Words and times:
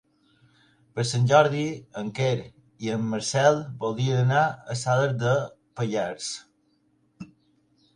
Per 0.95 1.03
Sant 1.09 1.27
Jordi 1.31 1.65
en 2.01 2.09
Quer 2.21 2.31
i 2.87 2.91
en 2.97 3.07
Marcel 3.13 3.63
voldrien 3.87 4.25
anar 4.25 4.43
a 4.49 4.81
Salàs 4.85 5.17
de 5.25 5.39
Pallars. 5.79 6.37